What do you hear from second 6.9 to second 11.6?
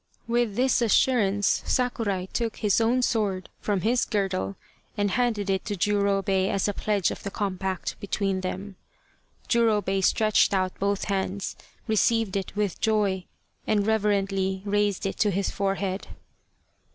of the compact between them. Jurobei stretched out both hands,